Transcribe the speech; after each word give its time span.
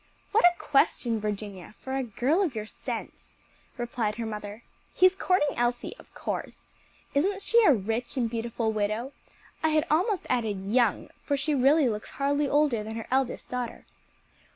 "What 0.31 0.43
a 0.45 0.57
question, 0.57 1.19
Virginia, 1.19 1.75
for 1.77 1.95
a 1.95 2.01
girl 2.01 2.41
of 2.41 2.55
your 2.55 2.65
sense!" 2.65 3.35
replied 3.77 4.15
her 4.15 4.25
mother, 4.25 4.63
"he's 4.95 5.13
courting 5.13 5.55
Elsie, 5.55 5.95
of 5.99 6.11
course. 6.15 6.63
Isn't 7.13 7.39
she 7.43 7.63
a 7.65 7.71
rich 7.75 8.17
and 8.17 8.27
beautiful 8.27 8.71
widow? 8.71 9.13
I 9.61 9.69
had 9.69 9.85
almost 9.91 10.25
added 10.27 10.65
young, 10.71 11.09
for 11.21 11.37
she 11.37 11.53
really 11.53 11.87
looks 11.87 12.09
hardly 12.09 12.49
older 12.49 12.83
than 12.83 12.95
her 12.95 13.05
eldest 13.11 13.49
daughter." 13.49 13.85